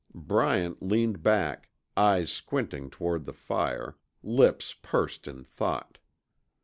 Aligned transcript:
Bryant 0.15 0.81
leaned 0.81 1.21
back, 1.21 1.69
eyes 1.95 2.31
squinting 2.31 2.89
toward 2.89 3.25
the 3.25 3.33
fire, 3.33 3.97
lips 4.23 4.73
pursed 4.81 5.27
in 5.27 5.43
thought. 5.43 5.99